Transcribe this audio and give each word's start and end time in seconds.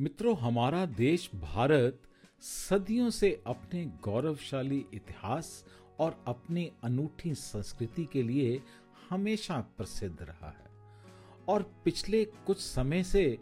मित्रों, 0.00 0.36
हमारा 0.36 0.86
देश 0.86 1.30
भारत 1.34 2.02
सदियों 2.40 3.10
से 3.10 3.42
अपने 3.46 3.84
गौरवशाली 3.84 4.86
इतिहास 4.94 5.64
और 5.98 6.24
अपनी 6.26 6.72
अनूठी 6.84 7.34
संस्कृति 7.34 8.04
के 8.04 8.22
लिए 8.22 8.62
हमेशा 9.10 9.60
प्रसिद्ध 9.60 10.22
रहा 10.22 10.48
है। 10.48 10.70
और 11.48 11.62
पिछले 11.84 12.24
कुछ 12.24 12.58
समय 12.58 13.02
से 13.02 13.38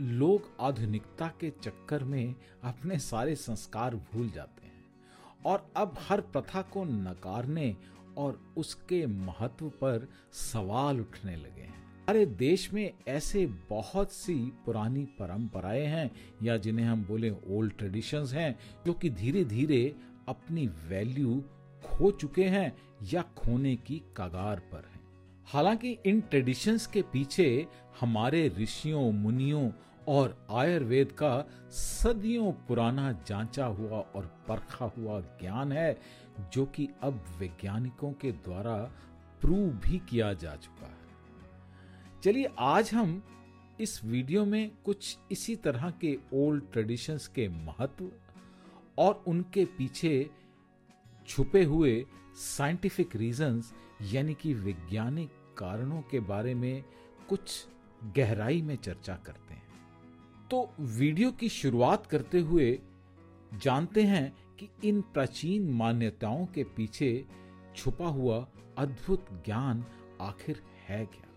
लोग 0.00 0.56
आधुनिकता 0.60 1.28
के 1.28 1.50
चक्कर 1.50 2.04
में 2.04 2.34
अपने 2.64 2.98
सारे 2.98 3.34
संस्कार 3.34 3.96
भूल 3.96 4.30
जाते 4.30 4.66
हैं 4.66 4.84
और 5.46 5.72
अब 5.76 5.96
हर 6.00 6.20
प्रथा 6.20 6.62
को 6.62 6.84
नकारने 6.84 7.76
और 8.18 8.54
उसके 8.56 9.06
महत्व 9.06 9.68
पर 9.68 10.08
सवाल 10.32 11.00
उठने 11.00 11.36
लगे 11.36 11.62
हैं। 11.62 11.89
हमारे 12.10 12.26
देश 12.26 12.72
में 12.72 12.92
ऐसे 13.08 13.46
बहुत 13.46 14.12
सी 14.12 14.34
पुरानी 14.34 15.04
परंपराएँ 15.04 15.84
हैं 15.84 16.10
या 16.42 16.56
जिन्हें 16.56 16.86
हम 16.86 17.04
बोले 17.04 17.30
ओल्ड 17.30 17.72
ट्रेडिशंस 17.78 18.32
हैं, 18.32 18.58
जो 18.86 18.92
कि 18.92 19.10
धीरे 19.10 19.44
धीरे 19.44 19.96
अपनी 20.28 20.66
वैल्यू 20.66 21.44
खो 21.84 22.10
चुके 22.10 22.44
हैं 22.44 22.76
या 23.12 23.22
खोने 23.22 23.76
की 23.76 24.02
कगार 24.16 24.58
पर 24.58 24.90
हैं। 24.92 25.00
हालाँकि 25.46 25.98
इन 26.06 26.20
ट्रेडिशंस 26.20 26.86
के 26.86 27.02
पीछे 27.02 27.66
हमारे 28.00 28.48
ऋषियों, 28.48 29.12
मुनियों 29.12 29.70
और 30.08 30.46
आयुर्वेद 30.50 31.12
का 31.12 31.48
सदियों 31.70 32.52
पुराना 32.52 33.12
जांचा 33.12 33.66
हुआ 33.66 33.98
और 33.98 34.44
परखा 34.48 34.84
हुआ 34.84 35.20
ज्ञान 35.20 35.72
है, 35.72 35.98
जो 36.52 36.66
कि 36.66 36.88
अब 37.02 37.24
वैज्ञानिकों 37.38 38.12
के 38.12 38.32
द्वारा 38.32 38.76
प्रूव 39.40 39.68
भी 39.68 39.98
किया 39.98 40.32
जा 40.32 40.56
चुका 40.56 40.86
है। 40.86 40.99
चलिए 42.22 42.48
आज 42.58 42.90
हम 42.94 43.22
इस 43.80 44.04
वीडियो 44.04 44.44
में 44.44 44.70
कुछ 44.84 45.18
इसी 45.32 45.56
तरह 45.56 45.90
के 45.90 46.18
ओल्ड 46.34 46.62
ट्रेडिशंस 46.72 47.28
के 47.28 47.48
महत्व 47.48 48.10
और 48.98 49.24
उनके 49.26 49.64
पीछे 49.64 50.30
छुपे 51.28 51.64
हुए 51.64 52.06
साइंटिफिक 52.36 53.16
रीजंस 53.16 53.72
यानी 54.02 54.34
कि 54.34 54.54
वैज्ञानिक 54.54 55.30
कारणों 55.58 56.02
के 56.02 56.20
बारे 56.20 56.54
में 56.54 56.84
कुछ 57.28 57.66
गहराई 58.16 58.62
में 58.62 58.76
चर्चा 58.76 59.14
करते 59.16 59.54
हैं। 59.54 59.62
तो 60.50 60.74
वीडियो 60.80 61.32
की 61.32 61.48
शुरुआत 61.48 62.06
करते 62.06 62.40
हुए 62.40 62.80
जानते 63.54 64.02
हैं 64.02 64.56
कि 64.60 64.68
इन 64.84 65.00
प्राचीन 65.00 65.70
मान्यताओं 65.70 66.46
के 66.46 66.64
पीछे 66.64 67.26
छुपा 67.76 68.06
हुआ 68.06 68.48
अद्भुत 68.78 69.26
ज्ञान 69.46 69.84
आखिर 70.20 70.62
है 70.88 71.06
क्या? 71.06 71.29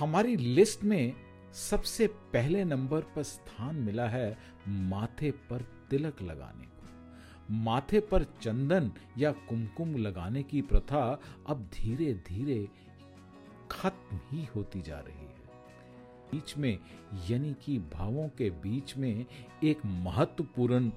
हमारी 0.00 0.36
लिस्ट 0.36 0.84
में 0.84 1.12
सबसे 1.52 2.06
पहले 2.06 2.64
नंबर 2.64 3.00
पर 3.00 3.22
स्थान 3.22 3.76
मिला 3.76 4.08
है 4.08 4.38
माथे 4.68 5.30
पर 5.30 5.62
तिलक 5.90 6.22
लगाने 6.22 6.66
को। 6.66 7.54
माथे 7.54 8.00
पर 8.00 8.24
चंदन 8.42 8.92
या 9.18 9.32
कुमकुम 9.32 9.96
लगाने 9.96 10.42
की 10.42 10.62
प्रथा 10.62 11.20
अब 11.48 11.70
धीरे 11.74 12.14
धीरे 12.14 12.68
खत्म 13.70 14.20
ही 14.30 14.48
होती 14.56 14.82
जा 14.82 14.98
रही 14.98 15.14
है। 15.14 15.38
बीच 16.32 16.56
में, 16.56 16.78
यानी 17.30 17.56
कि 17.64 17.78
भावों 17.78 18.28
के 18.28 18.50
बीच 18.50 18.96
में 18.96 19.26
एक 19.64 19.80
महत्वपूर्ण 19.86 20.90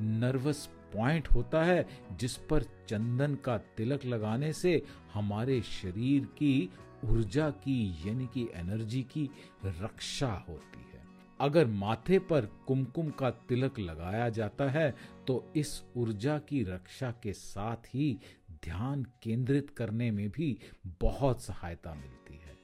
नर्वस 0.00 0.68
पॉइंट 0.94 1.28
होता 1.32 1.64
है 1.64 1.88
जिस 2.12 2.36
पर 2.36 2.62
चंदन 2.62 3.34
का 3.34 3.58
तिलक 3.58 4.04
लगाने 4.04 4.52
से 4.52 4.82
हमारे 5.14 5.62
शरीर 5.62 6.24
की 6.24 6.70
ऊर्जा 7.04 7.50
की, 7.50 8.08
यानी 8.08 8.26
कि 8.26 8.48
एनर्जी 8.54 9.02
की 9.02 9.28
रक्षा 9.64 10.32
होती 10.48 10.80
है। 10.82 11.06
अगर 11.40 11.66
माथे 11.66 12.18
पर 12.18 12.46
कुमकुम 12.66 13.10
का 13.10 13.30
तिलक 13.48 13.78
लगाया 13.78 14.28
जाता 14.28 14.68
है 14.70 14.94
तो 15.26 15.44
इस 15.56 15.82
ऊर्जा 15.96 16.38
की 16.38 16.62
रक्षा 16.62 17.10
के 17.22 17.32
साथ 17.32 17.86
ही 17.86 18.18
ध्यान 18.64 19.04
केंद्रित 19.22 19.70
करने 19.70 20.10
में 20.10 20.28
भी 20.28 20.56
बहुत 21.00 21.42
सहायता 21.42 21.94
मिलती 21.94 22.34
है। 22.34 22.56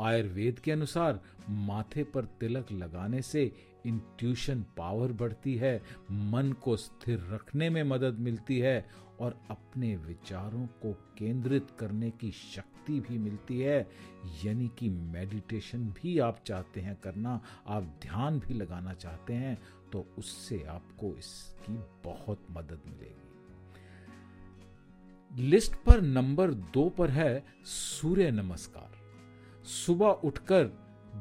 आयुर्वेद 0.00 0.58
के 0.58 0.72
अनुसार 0.72 1.20
माथे 1.48 2.04
पर 2.04 2.24
तिलक 2.40 2.72
लगाने 2.72 3.22
से 3.22 3.50
इंट्यूशन 3.86 4.64
पावर 4.76 5.12
बढ़ती 5.12 5.54
है, 5.54 5.76
मन 6.10 6.52
को 6.62 6.76
स्थिर 6.76 7.26
रखने 7.30 7.70
में 7.70 7.82
मदद 7.84 8.18
मिलती 8.18 8.58
है 8.58 8.86
और 9.20 9.38
अपने 9.50 9.96
विचारों 9.96 10.66
को 10.82 10.92
केंद्रित 11.18 11.66
करने 11.78 12.10
की 12.10 12.30
शक्ति 12.30 13.00
भी 13.00 13.18
मिलती 13.18 13.60
है। 13.60 13.78
यानी 14.44 14.68
कि 14.78 14.88
मेडिटेशन 14.88 15.86
भी 15.92 16.18
आप 16.18 16.38
चाहते 16.46 16.80
हैं 16.80 16.96
करना, 16.96 17.40
आप 17.66 17.82
ध्यान 18.02 18.38
भी 18.38 18.54
लगाना 18.54 18.94
चाहते 18.94 19.32
हैं 19.32 19.58
तो 19.92 20.06
उससे 20.18 20.62
आपको 20.64 21.14
इसकी 21.18 21.78
बहुत 22.04 22.46
मदद 22.50 22.80
मिलेगी। 22.86 23.22
लिस्ट 25.30 25.74
पर 25.76 26.00
नंबर 26.00 26.52
दो 26.52 26.88
पर 26.88 27.10
है, 27.10 27.44
सूर्य 27.64 28.30
नमस्कार। 28.30 28.90
सुबह 29.64 30.08
उठकर 30.24 30.70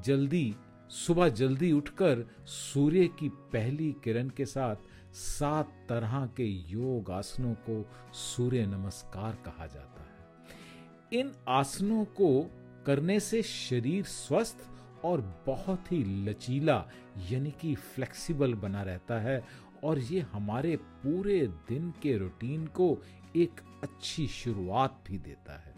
जल्दी 0.06 0.56
सुबह 0.90 1.30
जल्दी 1.30 1.72
उठकर 1.72 2.26
सूर्य 2.46 3.08
की 3.08 3.30
पहली 3.30 3.96
किरण 4.04 4.30
के 4.30 4.46
साथ 4.46 4.76
सात 5.14 5.72
तरह 5.90 6.26
के 6.38 6.46
योग 6.72 7.12
आसनों 7.12 7.54
को 7.70 7.86
सूर्य 8.14 8.66
नमस्कार 8.66 9.36
कहा 9.46 9.68
जाता 9.68 10.02
है। 10.02 11.20
इन 11.20 11.32
आसनों 11.48 12.06
को 12.06 12.52
करने 12.86 13.20
से 13.20 13.42
शरीर 13.42 14.04
स्वस्थ 14.04 14.58
और 15.06 15.44
बहुत 15.48 15.92
ही 15.92 16.26
लचीला, 16.26 16.86
यानी 17.32 17.52
कि 17.52 17.76
फ्लेक्सिबल 17.76 18.54
बना 18.54 18.84
रहता 18.84 19.20
है 19.20 19.44
और 19.84 20.00
ये 20.00 20.20
हमारे 20.20 20.76
पूरे 20.76 21.48
दिन 21.70 21.94
के 22.02 22.18
रूटीन 22.18 22.66
को 22.68 22.98
एक 23.36 23.62
अच्छी 23.84 24.28
शुरुआत 24.28 25.04
भी 25.08 25.18
देता 25.18 25.58
है। 25.60 25.76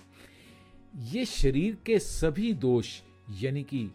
ये 0.96 1.26
शरीर 1.26 1.78
के 1.86 2.00
सभी 2.00 2.54
दोष, 2.54 3.02
यानी 3.42 3.64
कि 3.64 3.90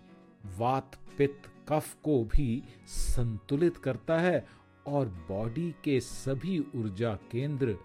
वात 0.59 0.99
पित्त 1.19 1.51
कफ 1.69 1.95
को 2.03 2.25
भी 2.25 2.63
संतुलित 2.87 3.77
करता 3.77 4.19
है 4.19 4.47
और 4.87 5.09
बॉडी 5.29 5.75
के 5.85 6.01
सभी 6.01 6.59
ऊर्जा 6.77 7.15
केंद्र 7.15 7.77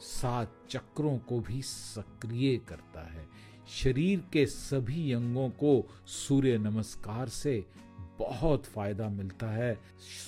सात 0.00 0.54
चक्रों 0.70 1.18
को 1.18 1.40
भी 1.40 1.62
सक्रिय 1.62 2.56
करता 2.56 3.12
है। 3.12 3.26
शरीर 3.68 4.24
के 4.32 4.46
सभी 4.46 5.12
अंगों 5.12 5.48
को 5.50 5.88
सूर्य 6.06 6.58
नमस्कार 6.58 7.28
से 7.28 7.66
बहुत 8.18 8.64
फ़ायदा 8.64 9.08
मिलता 9.08 9.46
है। 9.46 9.80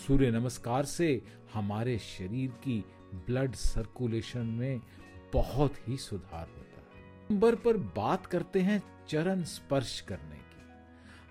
सूर्य 0.06 0.30
नमस्कार 0.30 0.84
से 0.84 1.22
हमारे 1.54 1.98
शरीर 1.98 2.50
की 2.50 2.84
ब्लड 3.14 3.54
सर्कुलेशन 3.54 4.46
में 4.46 4.80
बहुत 5.32 5.88
ही 5.88 5.96
सुधार 5.96 6.48
होता 6.48 6.80
है। 6.80 7.04
नंबर 7.30 7.54
पर 7.54 7.76
बात 7.76 8.26
करते 8.26 8.60
हैं 8.60 8.82
चरण 9.08 9.42
स्पर्श 9.42 10.00
करने 10.00 10.45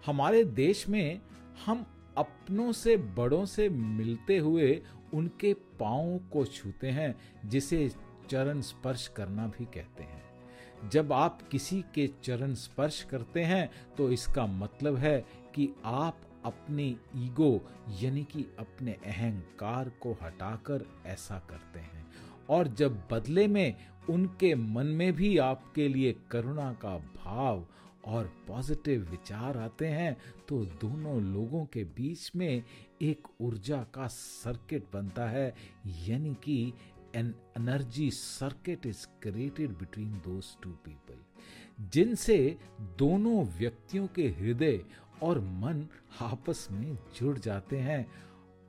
हमारे 0.06 0.44
देश 0.44 0.88
में 0.90 1.22
हम 1.66 1.86
अपनों 2.18 2.72
से, 2.72 2.96
बड़ों 2.98 3.46
से 3.46 3.70
मिलते 3.70 4.38
हुए 4.38 4.82
उनके 5.14 5.54
पाओ 5.54 6.18
को 6.34 6.46
छूते 6.46 6.88
हैं, 6.88 7.16
जिसे 7.46 7.90
चरण 8.30 8.62
स्पर्श 8.62 9.08
करना 9.08 9.48
भी 9.48 9.66
कहते 9.66 10.04
हैं। 10.04 10.24
जब 10.90 11.14
आप 11.14 11.42
किसी 11.50 11.82
के 11.96 12.08
चरण 12.24 12.54
स्पर्श 12.54 13.02
करते 13.04 13.44
हैं 13.44 13.70
तो 13.98 14.12
इसका 14.12 14.46
मतलब 14.46 14.96
है 14.96 15.18
कि 15.56 15.70
आप 15.86 16.22
अपनी 16.46 16.88
ईगो, 17.16 17.62
यानी 18.02 18.24
कि 18.24 18.46
अपने 18.60 18.92
अहंकार 19.06 19.90
को 20.02 20.18
हटाकर 20.22 20.86
ऐसा 21.06 21.40
करते 21.50 21.80
हैं। 21.80 22.06
और 22.50 22.68
जब 22.68 23.02
बदले 23.12 23.48
में 23.48 23.76
उनके 24.10 24.54
मन 24.56 24.86
में 24.88 25.12
भी 25.14 25.38
आपके 25.38 25.88
लिए 25.88 26.16
करुणा 26.32 26.72
का 26.74 26.98
भाव 26.98 27.66
और 28.06 28.26
पॉजिटिव 28.48 29.08
विचार 29.12 29.58
आते 29.58 29.88
हैं 29.88 30.16
तो 30.50 30.64
दोनों 30.82 31.22
लोगों 31.24 31.66
के 31.66 31.84
बीच 31.96 32.32
में 32.36 32.64
एक 33.02 33.28
ऊर्जा 33.42 33.82
का 33.94 34.08
सर्किट 34.08 34.86
बनता 34.94 35.28
है। 35.30 35.54
यानी 36.08 36.34
कि 36.44 36.74
N, 37.16 37.34
energy 37.58 38.10
circuit 38.12 38.86
is 38.86 39.06
created 39.22 39.72
between 39.72 40.14
those 40.26 40.46
two 40.64 40.70
people 40.86 41.90
जिनसे 41.94 42.38
दोनों 43.00 43.44
व्यक्तियों 43.58 44.08
के 44.08 44.28
हृदय 44.30 44.80
और 45.24 45.40
मन 45.40 45.88
आपस 46.22 46.68
में 46.72 46.98
जुड़ 47.20 47.38
जाते 47.38 47.78
हैं। 47.80 48.06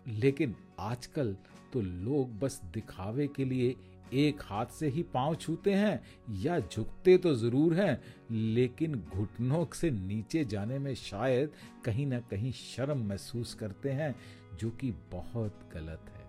लेकिन 0.07 0.55
आजकल 0.81 1.37
तो 1.73 1.81
लोग 1.81 2.39
बस 2.39 2.61
दिखावे 2.75 3.27
के 3.27 3.45
लिए 3.45 3.75
एक 4.15 4.43
हाथ 4.43 4.67
से 4.73 4.89
ही 4.89 5.03
पाँव 5.15 5.35
छूते 5.35 5.73
हैं 5.75 6.01
या 6.43 6.59
झुकते 6.61 7.17
तो 7.19 7.35
ज़रूर 7.35 7.75
हैं, 7.75 8.01
लेकिन 8.31 8.95
घुटनों 8.95 9.65
से 9.75 9.91
नीचे 9.91 10.45
जाने 10.45 10.79
में 10.79 10.95
शायद 10.95 11.53
कहीं 11.85 12.07
ना 12.07 12.21
कहीं 12.21 12.53
शर्म 12.53 13.07
महसूस 13.09 13.55
करते 13.55 13.91
हैं, 13.91 14.15
जो 14.59 14.71
कि 14.71 14.93
बहुत 15.13 15.69
गलत 15.75 16.11
है। 16.11 16.25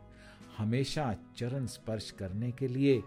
हमेशा 0.57 1.13
चरण 1.37 1.65
स्पर्श 1.67 2.09
करने 2.11 2.51
के 2.51 2.67
लिए 2.67 2.97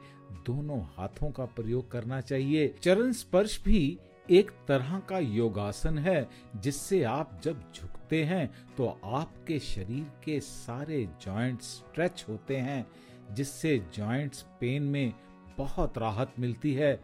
दोनों 0.47 0.81
हाथों 0.97 1.31
का 1.31 1.45
प्रयोग 1.47 1.91
करना 1.91 2.21
चाहिए। 2.21 2.75
चरण 2.83 3.13
स्पर्श 3.13 3.61
भी 3.65 3.99
एक 4.29 4.51
तरह 4.69 4.99
का 5.09 5.19
योगासन 5.19 5.99
है, 5.99 6.29
जिससे 6.57 7.03
आप 7.05 7.41
जब 7.45 7.63
झुकते 7.75 8.23
हैं 8.25 8.51
तो 8.77 8.87
आपके 9.05 9.59
शरीर 9.59 10.05
के 10.25 10.39
सारे 10.41 11.05
जॉइंट्स 11.23 11.67
स्ट्रेच 11.67 12.25
होते 12.29 12.57
हैं। 12.57 12.87
जिससे 13.35 13.77
जॉइंट्स 13.95 14.43
पेन 14.61 14.83
में 14.83 15.13
बहुत 15.59 15.99
राहत 15.99 16.35
मिलती 16.39 16.73
है। 16.75 16.95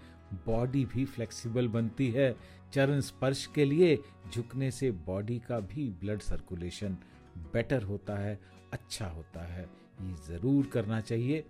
बॉडी 0.47 0.85
भी 0.85 1.05
फ्लेक्सिबल 1.05 1.69
बनती 1.69 2.11
है। 2.11 2.35
चरण 2.73 3.01
स्पर्श 3.01 3.47
के 3.47 3.65
लिए 3.65 3.97
झुकने 4.33 4.71
से 4.71 4.91
बॉडी 5.07 5.39
का 5.39 5.59
भी 5.61 5.89
ब्लड 6.01 6.21
सर्कुलेशन 6.21 6.97
बेटर 7.53 7.83
होता 7.83 8.17
है 8.19 8.39
अच्छा 8.73 9.07
होता 9.07 9.47
है। 9.47 9.63
ये 9.63 10.15
ज़रूर 10.29 10.67
करना 10.67 11.01
चाहिए। 11.01 11.45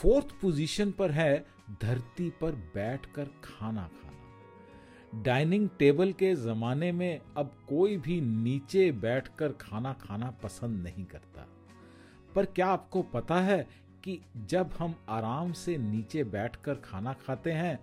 फोर्थ 0.00 0.34
पोजीशन 0.40 0.90
पर 0.90 1.10
है 1.10 1.44
धरती 1.82 2.30
पर 2.40 2.52
बैठकर 2.74 3.28
खाना 3.44 3.82
खाना। 3.82 5.22
डाइनिंग 5.22 5.68
टेबल 5.78 6.12
के 6.12 6.34
जमाने 6.34 6.90
में 6.92 7.20
अब 7.36 7.52
कोई 7.68 7.96
भी 7.96 8.20
नीचे 8.20 8.90
बैठकर 8.92 9.52
खाना 9.52 9.92
खाना 9.92 10.30
पसंद 10.42 10.82
नहीं 10.82 11.04
करता। 11.04 11.46
पर 12.34 12.44
क्या 12.46 12.66
आपको 12.66 13.02
पता 13.02 13.40
है 13.40 13.66
कि 14.04 14.20
जब 14.46 14.70
हम 14.78 14.94
आराम 15.08 15.52
से 15.52 15.76
नीचे 15.78 16.24
बैठकर 16.24 16.74
खाना 16.74 17.12
खाते 17.26 17.52
हैं 17.52 17.78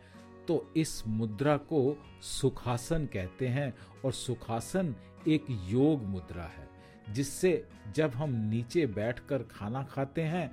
तो 0.47 0.65
इस 0.77 1.03
मुद्रा 1.07 1.55
को 1.57 1.97
सुखासन 2.21 3.05
कहते 3.05 3.47
हैं 3.47 3.73
और 4.05 4.11
सुखासन 4.11 4.95
एक 5.27 5.45
योग 5.69 6.03
मुद्रा 6.03 6.43
है, 6.43 6.67
जिससे 7.13 7.67
जब 7.95 8.11
हम 8.11 8.35
नीचे 8.49 8.85
बैठकर 8.87 9.43
खाना 9.51 9.83
खाते 9.83 10.21
हैं 10.21 10.51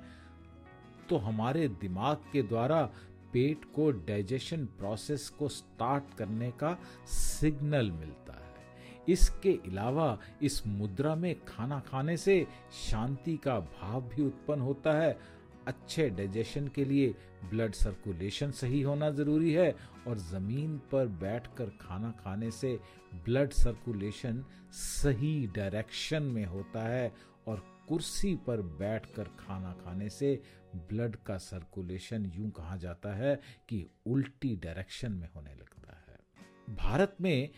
तो 1.09 1.17
हमारे 1.17 1.67
दिमाग 1.81 2.17
के 2.33 2.41
द्वारा 2.41 2.83
पेट 3.33 3.65
को 3.65 3.89
डाइजेशन 3.91 4.65
प्रोसेस 4.77 5.29
को 5.29 5.47
स्टार्ट 5.49 6.13
करने 6.17 6.51
का 6.51 6.77
सिग्नल 7.07 7.91
मिलता 7.91 8.33
है। 8.33 8.48
इसके 9.09 9.53
अलावा 9.67 10.17
इस 10.41 10.61
मुद्रा 10.67 11.15
में 11.15 11.33
खाना 11.45 11.79
खाने 11.79 12.17
से 12.17 12.45
शांति 12.89 13.35
का 13.37 13.59
भाव 13.59 14.01
भी 14.09 14.25
उत्पन्न 14.25 14.61
होता 14.61 14.93
है। 14.93 15.17
अच्छे 15.67 16.09
डाइजेशन 16.09 16.67
के 16.67 16.83
लिए 16.85 17.07
ब्लड 17.49 17.73
सर्कुलेशन 17.73 18.51
सही 18.51 18.81
होना 18.81 19.09
ज़रूरी 19.09 19.51
है 19.53 19.75
और 20.07 20.17
ज़मीन 20.17 20.77
पर 20.91 21.07
बैठकर 21.21 21.69
खाना 21.81 22.11
खाने 22.23 22.51
से 22.51 22.79
ब्लड 23.25 23.51
सर्कुलेशन 23.53 24.43
सही 24.73 25.47
डायरेक्शन 25.47 26.23
में 26.23 26.45
होता 26.45 26.87
है 26.87 27.11
और 27.47 27.63
कुर्सी 27.87 28.33
पर 28.47 28.61
बैठकर 28.79 29.29
खाना 29.39 29.71
खाने 29.83 30.09
से 30.09 30.41
ब्लड 30.89 31.15
का 31.15 31.37
सर्कुलेशन 31.37 32.31
यूँ 32.35 32.49
कहा 32.49 32.75
जाता 32.77 33.13
है 33.15 33.35
कि 33.69 33.85
उल्टी 34.07 34.55
डायरेक्शन 34.55 35.11
में 35.11 35.27
होने 35.35 35.55
लगता 35.55 35.97
है। 36.07 36.75
भारत 36.75 37.15
में 37.21 37.49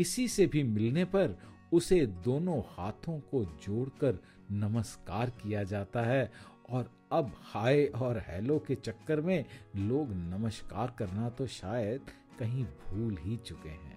किसी 0.00 0.28
से 0.28 0.46
भी 0.46 0.62
मिलने 0.62 1.04
पर 1.04 1.36
उसे 1.72 2.06
दोनों 2.06 2.60
हाथों 2.60 3.18
को 3.20 3.44
जोड़कर 3.44 4.18
नमस्कार 4.50 5.30
किया 5.30 5.62
जाता 5.62 6.02
है 6.02 6.32
और 6.70 6.90
अब 7.12 7.32
हाय 7.40 7.84
और 7.84 8.18
हेलो 8.28 8.58
के 8.58 8.74
चक्कर 8.74 9.20
में 9.20 9.44
लोग 9.76 10.12
नमस्कार 10.12 10.94
करना 10.98 11.28
तो 11.28 11.46
शायद 11.46 12.00
कहीं 12.38 12.64
भूल 12.64 13.16
ही 13.20 13.36
चुके 13.36 13.68
हैं। 13.68 13.96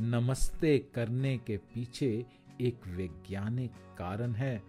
नमस्ते 0.00 0.78
करने 0.94 1.38
के 1.38 1.56
पीछे 1.56 2.26
एक 2.60 2.86
वैज्ञानिक 2.86 3.70
कारण 3.98 4.32
है, 4.32 4.62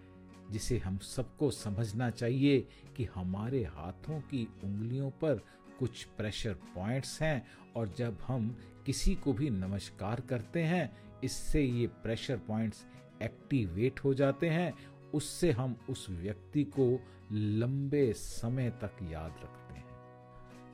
जिसे 0.52 0.78
हम 0.78 0.98
सबको 0.98 1.52
समझना 1.52 2.10
चाहिए 2.10 2.68
कि 2.98 3.06
हमारे 3.16 3.64
हाथों 3.64 4.20
की 4.20 4.48
उंगलियों 4.64 5.10
पर 5.10 5.46
कुछ 5.84 6.04
प्रेशर 6.18 6.54
पॉइंट्स 6.76 7.22
हैं 7.22 7.46
और 7.76 7.94
जब 7.98 8.18
हम 8.28 8.56
किसी 8.86 9.14
को 9.16 9.32
भी 9.34 9.50
नमस्कार 9.50 10.20
करते 10.20 10.62
हैं, 10.64 10.92
इससे 11.24 11.62
ये 11.62 11.88
प्रेशर 12.04 12.38
पॉइंट्स 12.48 12.86
एक्टिवेट 13.22 14.00
हो 14.00 14.14
जाते 14.14 14.50
हैं, 14.50 14.74
उससे 15.14 15.52
हम 15.52 15.76
उस 15.90 16.06
व्यक्ति 16.12 16.64
को 16.78 16.88
लंबे 17.32 18.12
समय 18.14 18.70
तक 18.82 19.04
याद 19.04 19.36
रखते 19.44 19.74
हैं। 19.74 19.86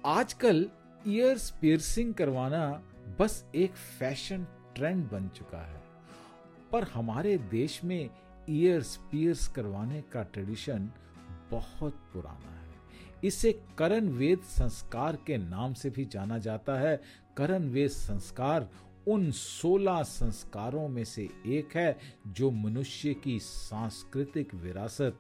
आजकल 0.08 0.70
ईयर्स 1.08 1.50
पियर्सिंग 1.52 2.14
करवाना 2.14 2.62
बस 3.20 3.44
एक 3.56 3.76
फ़ैशन 4.00 4.46
ट्रेंड 4.76 5.04
बन 5.10 5.28
चुका 5.30 5.66
है, 5.66 5.82
पर 6.72 6.88
हमारे 6.94 7.38
देश 7.52 7.84
में 7.84 8.10
ईयर्स 8.50 8.96
पियर्स 9.12 9.48
करवाने 9.48 10.02
का 10.14 10.24
ट्रेडिशन 10.24 10.90
बहुत 11.52 12.00
पुराना 12.14 12.52
है। 12.52 12.59
इसे 13.24 13.62
करण 13.78 14.08
वेद 14.08 14.40
संस्कार 14.40 15.16
के 15.16 15.38
नाम 15.38 15.74
से 15.74 15.90
भी 15.90 16.06
जाना 16.06 16.38
जाता 16.38 16.80
है। 16.80 17.02
करण 17.38 17.70
वेद 17.70 17.90
संस्कार 17.90 18.70
उन 19.08 19.32
सोलह 19.32 20.04
संस्कारों 20.04 20.88
में 20.88 21.04
से 21.04 21.30
एक 21.46 21.78
है, 21.78 21.98
जो 22.28 22.52
मनुष्य 22.52 23.14
की 23.14 23.40
सांस्कृतिक 23.40 24.56
विरासत, 24.56 25.20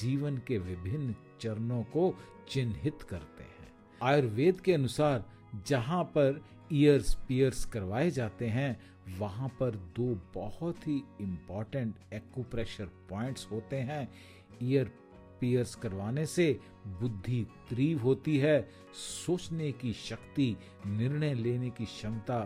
जीवन 0.00 0.36
के 0.36 0.58
विभिन्न 0.58 1.14
चरणों 1.40 1.82
को 1.82 2.16
चिन्हित 2.48 3.02
करते 3.02 3.42
हैं। 3.42 3.72
आयुर्वेद 4.02 4.60
के 4.60 4.72
अनुसार, 4.72 5.24
जहाँ 5.66 6.04
पर 6.04 6.44
ईयर्स 6.72 7.14
पियर्स 7.14 7.64
करवाए 7.64 8.10
जाते 8.10 8.46
हैं, 8.46 8.80
वहाँ 9.18 9.48
पर 9.48 9.70
दो 9.70 10.22
बहुत 10.34 10.88
ही 10.88 11.02
इंपॉर्टेंट 11.20 11.94
एक्यूप्रेशर 12.14 12.84
पॉइंट्स 12.84 13.48
होते 13.52 13.76
हैं। 13.76 14.08
ईयर 14.62 14.92
पियर्स 15.40 15.74
करवाने 15.74 16.26
से 16.26 16.58
बुद्धि 17.00 17.46
तीव्र 17.68 18.00
होती 18.02 18.36
है, 18.38 18.68
सोचने 18.94 19.70
की 19.72 19.92
शक्ति, 19.92 20.56
निर्णय 20.86 21.34
लेने 21.34 21.70
की 21.70 21.84
क्षमता 21.84 22.38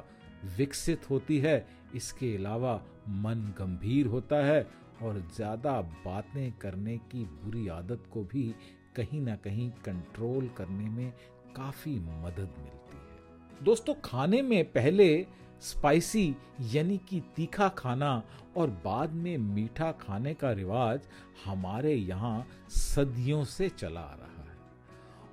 विकसित 0.56 1.10
होती 1.10 1.38
है। 1.38 1.66
इसके 1.94 2.34
अलावा 2.36 2.74
मन 3.08 3.52
गंभीर 3.58 4.06
होता 4.06 4.44
है 4.46 4.66
और 5.02 5.18
ज़्यादा 5.36 5.80
बातें 6.06 6.52
करने 6.52 6.96
की 7.12 7.24
बुरी 7.24 7.66
आदत 7.68 8.04
को 8.12 8.22
भी 8.24 8.54
कहीं 8.96 9.20
ना 9.20 9.36
कहीं 9.36 9.70
कंट्रोल 9.84 10.48
करने 10.56 10.88
में 10.88 11.12
काफ़ी 11.56 11.94
मदद 11.94 12.54
मिलती 12.58 12.96
है। 12.96 13.64
दोस्तों, 13.64 13.94
खाने 14.04 14.42
में 14.42 14.64
पहले 14.72 15.26
स्पाइसी, 15.60 16.36
यानी 16.60 16.98
कि 16.98 17.22
तीखा 17.36 17.68
खाना 17.68 18.22
और 18.56 18.70
बाद 18.70 19.12
में 19.12 19.36
मीठा 19.38 19.92
खाने 19.92 20.34
का 20.34 20.52
रिवाज 20.52 21.00
हमारे 21.44 21.94
यहाँ 21.94 22.46
सदियों 22.68 23.44
से 23.44 23.68
चला 23.68 24.00
आ 24.00 24.14
रहा 24.14 24.42
है। 24.42 24.56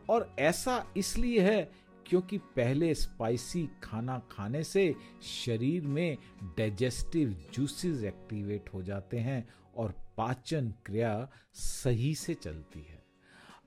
और 0.09 0.35
ऐसा 0.39 0.85
इसलिए 0.97 1.41
है 1.41 1.71
क्योंकि 2.07 2.37
पहले 2.37 2.93
स्पाइसी 2.95 3.69
खाना 3.83 4.21
खाने 4.31 4.63
से 4.63 4.95
शरीर 5.21 5.87
में 5.87 6.17
डाइजेस्टिव 6.43 7.45
जूसेस 7.53 8.03
एक्टिवेट 8.03 8.69
हो 8.73 8.83
जाते 8.83 9.19
हैं 9.19 9.47
और 9.77 9.93
पाचन 10.17 10.73
क्रिया 10.85 11.29
सही 11.53 12.15
से 12.15 12.33
चलती 12.33 12.79
है। 12.79 13.03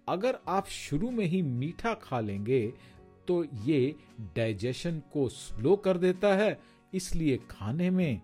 अगर 0.08 0.38
आप 0.48 0.66
शुरू 0.66 1.10
में 1.10 1.24
ही 1.24 1.42
मीठा 1.42 1.94
खा 1.94 2.20
लेंगे 2.20 2.72
तो 3.28 3.44
ये 3.44 3.96
डाइजेशन 4.36 5.02
को 5.12 5.28
स्लो 5.28 5.76
कर 5.76 5.98
देता 5.98 6.34
है, 6.34 6.58
इसलिए 6.94 7.36
खाने 7.50 7.90
में 7.90 8.20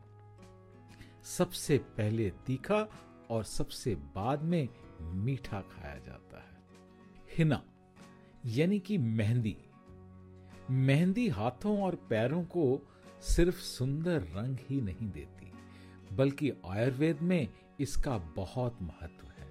सबसे 1.37 1.79
पहले 1.97 2.31
तीखा 2.47 2.87
और 3.31 3.45
सबसे 3.45 3.95
बाद 4.15 4.43
में 4.43 4.69
मीठा 5.01 5.61
खाया 5.61 5.99
जाता 5.99 6.39
है। 6.39 6.59
हिना, 7.37 7.63
यानी 8.47 8.79
कि 8.79 8.99
मेहंदी। 8.99 9.57
मेहंदी 10.71 11.29
हाथों 11.29 11.81
और 11.83 11.95
पैरों 12.11 12.43
को 12.45 12.87
सिर्फ़ 13.23 13.57
सुंदर 13.57 14.21
रंग 14.35 14.59
ही 14.71 14.81
नहीं 14.81 15.11
देती, 15.11 15.53
बल्कि 16.13 16.53
आयुर्वेद 16.67 17.23
में 17.23 17.49
इसका 17.81 18.17
बहुत 18.37 18.79
महत्व 18.83 19.27
है। 19.29 19.49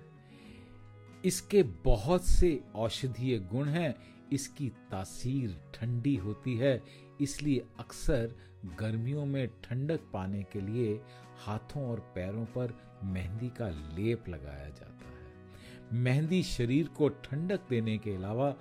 इसके 1.26 1.64
बहुत 1.64 2.26
से 2.26 2.60
औषधीय 2.76 3.38
गुण 3.52 3.68
हैं 3.68 3.94
इसकी 4.34 4.70
तासीर 4.70 5.58
ठंडी 5.74 6.16
होती 6.16 6.56
है, 6.58 6.82
इसलिए 7.22 7.66
अक्सर 7.80 8.36
गर्मियों 8.80 9.26
में 9.26 9.48
ठंडक 9.64 10.00
पाने 10.14 10.44
के 10.44 10.62
लिए 10.62 11.02
हाथों 11.46 11.86
और 11.88 12.00
पैरों 12.16 12.46
पर 12.46 12.74
मेहंदी 13.04 13.50
का 13.50 13.70
लेप 13.70 14.30
लगाया 14.30 14.70
जाता 14.70 15.10
है। 15.10 15.98
मेहंदी 16.04 16.44
शरीर 16.44 16.88
को 16.88 17.10
ठंडक 17.10 17.60
देने 17.70 17.98
के 17.98 18.16
अलावा 18.16 18.52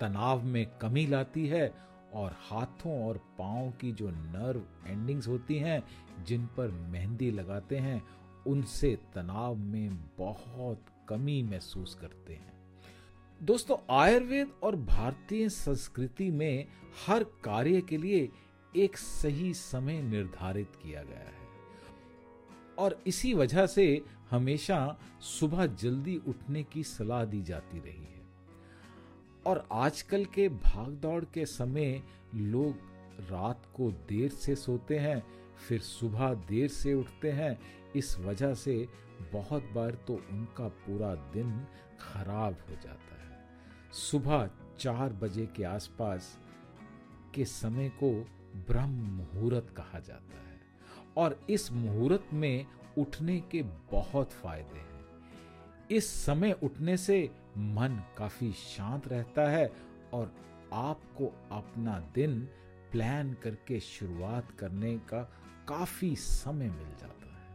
तनाव 0.00 0.44
में 0.44 0.66
कमी 0.78 1.06
लाती 1.06 1.46
है 1.46 1.74
और 2.14 2.36
हाथों 2.40 3.06
और 3.06 3.16
पाओ 3.38 3.70
की 3.70 3.92
जो 3.92 4.10
नर्व 4.10 4.62
एंडिंग्स 4.86 5.28
होती 5.28 5.58
हैं, 5.58 5.82
जिन 6.24 6.46
पर 6.46 6.68
मेहंदी 6.68 7.30
लगाते 7.30 7.76
हैं, 7.76 8.02
उनसे 8.46 8.98
तनाव 9.14 9.54
में 9.54 9.96
बहुत 10.18 10.84
कमी 11.08 11.42
महसूस 11.42 11.94
करते 11.94 12.32
हैं। 12.32 12.55
दोस्तों, 13.42 13.76
आयुर्वेद 13.90 14.52
और 14.62 14.76
भारतीय 14.76 15.48
संस्कृति 15.48 16.30
में 16.30 16.66
हर 17.06 17.24
कार्य 17.24 17.80
के 17.80 17.96
लिए 17.96 18.28
एक 18.76 18.96
सही 18.96 19.54
समय 19.54 20.02
निर्धारित 20.02 20.72
किया 20.82 21.02
गया 21.02 21.18
है। 21.18 21.34
और 22.78 23.02
इसी 23.06 23.34
वजह 23.34 23.66
से 23.66 24.02
हमेशा 24.30 24.98
सुबह 25.20 25.66
जल्दी 25.66 26.20
उठने 26.28 26.62
की 26.62 26.82
सलाह 26.82 27.24
दी 27.24 27.42
जाती 27.42 27.78
रही 27.78 28.04
है। 28.04 28.22
और 29.46 29.68
आजकल 29.72 30.24
के 30.24 30.48
भागदौड़ 30.48 31.24
के 31.24 31.46
समय 31.46 32.02
लोग 32.34 32.74
रात 33.30 33.62
को 33.74 33.90
देर 33.90 34.30
से 34.30 34.56
सोते 34.56 34.98
हैं, 34.98 35.26
फिर 35.68 35.80
सुबह 35.80 36.34
देर 36.34 36.68
से 36.68 36.94
उठते 36.94 37.30
हैं। 37.30 37.58
इस 37.96 38.18
वजह 38.18 38.54
से 38.54 38.88
बहुत 39.32 39.62
बार 39.62 39.90
तो 39.90 40.14
उनका 40.30 40.68
पूरा 40.68 41.14
दिन 41.14 41.66
खराब 42.00 42.54
हो 42.54 42.74
जाता 42.74 42.90
है। 42.90 43.15
सुबह 43.96 44.50
चार 44.78 45.12
बजे 45.12 45.46
के 45.46 45.64
आसपास 45.64 46.38
के 47.34 47.44
समय 47.44 47.88
को 47.88 48.10
ब्रह्म 48.56 48.90
मुहूर्त 48.90 49.74
कहा 49.76 49.98
जाता 49.98 50.38
है। 50.38 50.60
और 51.16 51.46
इस 51.50 51.72
मुहूर्त 51.72 52.26
में 52.32 52.66
उठने 52.98 53.40
के 53.40 53.62
बहुत 53.62 54.32
फ़ायदे 54.32 54.78
हैं। 54.78 55.04
इस 55.90 56.06
समय 56.24 56.52
उठने 56.62 56.96
से 56.96 57.30
मन 57.58 58.02
काफ़ी 58.18 58.52
शांत 58.52 59.08
रहता 59.08 59.50
है 59.50 59.72
और 60.12 60.34
आपको 60.72 61.26
अपना 61.52 62.12
दिन 62.14 62.40
प्लान 62.92 63.36
करके 63.42 63.80
शुरुआत 63.80 64.50
करने 64.50 64.98
का 64.98 65.22
काफ़ी 65.68 66.16
समय 66.16 66.68
मिल 66.68 66.88
जाता 67.00 67.26
है। 67.26 67.46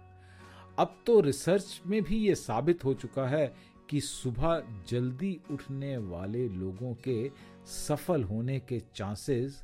अब 0.80 1.04
तो 1.06 1.20
रिसर्च 1.20 1.82
में 1.86 2.04
भी 2.04 2.18
ये 2.18 2.36
साबित 2.36 2.86
हो 2.86 2.94
चुका 2.94 3.28
है 3.28 3.71
कि 3.90 4.00
सुबह 4.02 4.62
जल्दी 4.90 5.40
उठने 5.52 5.96
वाले 5.98 6.48
लोगों 6.50 6.94
के 7.08 7.32
सफल 7.68 8.24
होने 8.24 8.60
के 8.60 8.80
चांसेस 8.96 9.62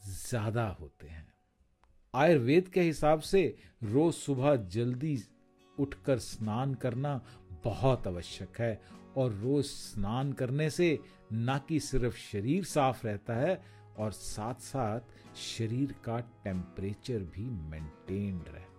ज़्यादा 0.00 0.66
होते 0.80 1.06
हैं। 1.06 1.26
आयुर्वेद 2.14 2.68
के 2.68 2.80
हिसाब 2.80 3.20
से 3.22 3.42
रोज 3.84 4.14
सुबह 4.14 4.56
जल्दी 4.56 5.16
उठकर 5.78 6.18
स्नान 6.18 6.74
करना 6.74 7.20
बहुत 7.64 8.06
आवश्यक 8.06 8.60
है 8.60 8.80
और 9.16 9.32
रोज 9.32 9.64
स्नान 9.64 10.32
करने 10.32 10.68
से 10.70 10.98
न 11.32 11.60
कि 11.68 11.80
सिर्फ़ 11.80 12.16
शरीर 12.18 12.64
साफ़ 12.64 13.06
रहता 13.06 13.34
है 13.36 13.60
और 13.98 14.12
साथ 14.12 14.60
साथ 14.62 15.36
शरीर 15.36 15.94
का 16.04 16.18
टेम्परेचर 16.44 17.18
भी 17.34 17.48
मेंटेन्ड 17.70 18.48
रहता 18.48 18.58
है। 18.58 18.73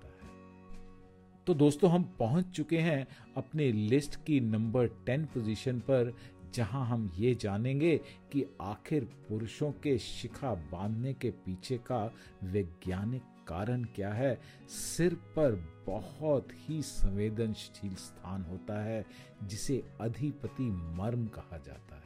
तो 1.48 1.54
दोस्तों, 1.54 1.90
हम 1.92 2.04
पहुँच 2.20 2.46
चुके 2.46 2.78
हैं 2.78 3.08
अपने 3.38 3.72
लिस्ट 3.72 4.16
की 4.16 4.40
नंबर 4.40 4.88
टेन 4.88 5.26
पोजीशन 5.26 5.80
पर, 5.80 6.14
जहाँ 6.54 6.86
हम 6.88 7.12
ये 7.16 7.34
जानेंगे 7.36 7.98
कि 8.32 8.46
आखिर 8.62 9.04
पुरुषों 9.04 9.72
के 9.72 9.98
शिखा 9.98 10.54
बांधने 10.54 11.14
के 11.14 11.30
पीछे 11.30 11.78
का 11.78 12.14
वैज्ञानिक 12.44 13.22
कारण 13.48 13.84
क्या 13.84 14.14
है। 14.14 14.42
सिर 14.70 15.14
पर 15.14 15.52
बहुत 15.88 16.48
ही 16.56 16.82
संवेदनशील 16.82 17.96
स्थान 17.96 18.44
होता 18.44 18.84
है, 18.84 19.06
जिसे 19.44 19.84
अधिपति 20.02 20.70
मर्म 20.70 21.28
कहा 21.28 21.58
जाता 21.58 21.96
है। 21.96 22.04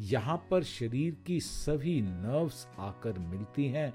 यहाँ 0.00 0.46
पर 0.50 0.62
शरीर 0.62 1.16
की 1.26 1.40
सभी 1.40 2.00
नर्व्स 2.00 2.66
आकर 2.78 3.18
मिलती 3.18 3.66
हैं 3.66 3.92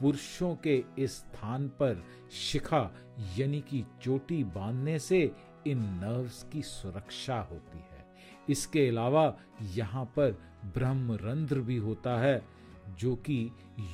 पुरुषों 0.00 0.56
के 0.56 0.84
इस 0.98 1.16
स्थान 1.16 1.68
पर 1.68 2.04
शिखा 2.32 2.90
यानी 3.38 3.60
कि 3.60 3.84
चोटी 4.02 4.44
बांधने 4.44 4.98
से 4.98 5.32
इन 5.66 5.78
नर्व्स 5.78 6.46
की 6.52 6.62
सुरक्षा 6.62 7.40
होती 7.40 7.78
है। 7.78 8.06
इसके 8.48 8.88
अलावा 8.88 9.36
यहाँ 9.62 10.04
पर 10.04 10.30
ब्रह्मरंध्र 10.64 11.60
भी 11.60 11.76
होता 11.76 12.18
है, 12.20 12.42
जो 12.98 13.16
कि 13.16 13.50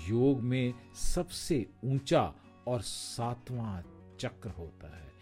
योग 0.08 0.40
में 0.40 0.74
सबसे 0.94 1.66
ऊँचा 1.84 2.34
और 2.66 2.80
सातवां 2.80 3.82
चक्र 4.16 4.50
होता 4.50 4.96
है। 4.96 5.12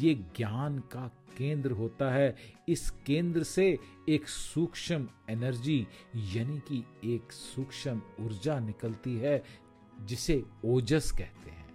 ये 0.00 0.14
ज्ञान 0.14 0.78
का 0.78 1.10
केंद्र 1.38 1.70
होता 1.70 2.10
है। 2.12 2.36
इस 2.68 2.90
केंद्र 2.90 3.42
से 3.42 3.78
एक 4.08 4.28
सूक्ष्म 4.28 5.08
एनर्जी 5.30 5.86
यानी 6.16 6.58
कि 6.58 6.84
एक 7.14 7.32
सूक्ष्म 7.32 8.02
ऊर्जा 8.20 8.58
निकलती 8.58 9.16
है 9.16 9.42
जिसे 10.00 10.42
ओजस 10.64 11.10
कहते 11.12 11.50
हैं। 11.50 11.66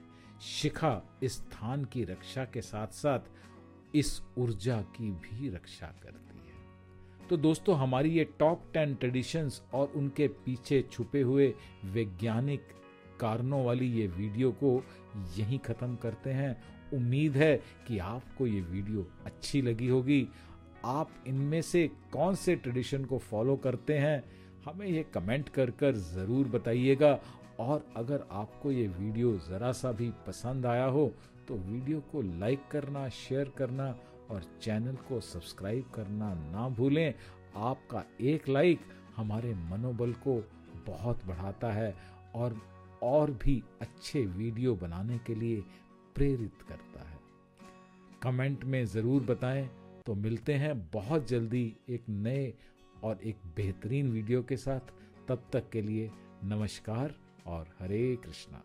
शिखा 0.42 1.02
इस 1.24 1.34
स्थान 1.34 1.86
की 1.86 2.04
रक्षा 2.04 2.46
के 2.46 2.62
साथ 2.62 2.94
साथ 2.94 3.96
इस 3.96 4.22
ऊर्जा 4.38 4.82
की 4.92 5.12
भी 5.14 5.50
रक्षा 5.50 5.88
करती 6.04 6.38
है। 6.40 7.28
तो 7.30 7.38
दोस्तों, 7.38 7.78
हमारी 7.78 8.10
ये 8.10 8.24
टॉप 8.40 8.64
टेन 8.74 8.96
ट्रेडिशंस 8.96 9.62
और 9.74 9.92
उनके 9.96 10.28
पीछे 10.46 10.82
छुपे 10.92 11.22
हुए 11.22 11.54
वैज्ञानिक 11.86 12.68
कारणों 13.20 13.64
वाली 13.66 13.92
ये 13.92 14.08
वीडियो 14.10 14.52
को 14.54 14.82
यहीं 15.38 15.60
ख़त्म 15.60 15.96
करते 15.96 16.30
हैं। 16.32 16.56
उम्मीद 16.94 17.38
है 17.38 17.56
कि 17.88 17.98
आपको 18.00 18.48
ये 18.48 18.62
वीडियो 18.62 19.06
अच्छी 19.26 19.62
लगी 19.62 19.88
होगी। 19.88 20.28
आप 20.86 21.12
इनमें 21.28 21.62
से 21.62 21.88
कौन 22.12 22.36
से 22.36 22.56
ट्रेडिशन 22.56 23.06
को 23.06 23.18
फॉलो 23.20 23.56
करते 23.56 23.98
हैं, 23.98 24.24
हमें 24.66 24.86
ये 24.88 25.04
कमेंट 25.14 25.50
कर 25.50 25.72
कर 25.72 25.96
ज़रूर 25.96 26.48
बताइएगा 26.48 27.20
और 27.60 27.86
अगर 27.98 28.26
आपको 28.32 28.72
ये 28.72 28.88
वीडियो 28.90 29.38
ज़रा 29.40 29.72
सा 29.72 29.92
भी 29.92 30.10
पसंद 30.28 30.66
आया 30.66 30.86
हो 30.86 31.12
तो 31.48 31.56
वीडियो 31.56 32.00
को 32.12 32.22
लाइक 32.22 32.68
करना, 32.72 33.08
शेयर 33.10 33.52
करना 33.58 33.90
और 34.32 34.44
चैनल 34.62 34.96
को 35.08 35.20
सब्सक्राइब 35.22 35.90
करना 35.96 36.34
ना 36.34 36.68
भूलें। 36.70 37.14
आपका 37.56 38.04
एक 38.22 38.48
लाइक 38.50 38.80
हमारे 39.16 39.54
मनोबल 39.72 40.14
को 40.24 40.36
बहुत 40.88 41.26
बढ़ाता 41.26 41.72
है 41.72 41.94
और 42.36 42.56
और 43.04 43.32
भी 43.44 43.62
अच्छे 43.82 44.26
वीडियो 44.28 44.76
बनाने 44.76 45.18
के 45.28 45.36
लिए 45.36 45.62
प्रेरित 46.16 46.62
करता 46.70 47.08
है। 47.10 47.18
कमेंट 48.24 48.64
में 48.64 48.86
ज़रूर 48.86 49.24
बताएँ। 49.24 49.70
तो 50.06 50.16
मिलते 50.16 50.54
हैं 50.54 50.78
बहुत 50.94 51.28
जल्दी 51.28 51.66
एक 51.90 52.10
नए 52.10 52.54
और 53.04 53.20
एक 53.24 53.38
बेहतरीन 53.56 54.12
वीडियो 54.12 54.42
के 54.44 54.58
साथ। 54.58 54.94
तब 55.28 55.44
तक 55.54 55.70
के 55.70 55.82
लिए 55.82 56.10
नमस्कार। 56.46 57.16
और 57.46 57.68
हरे 57.80 58.16
कृष्णा। 58.16 58.62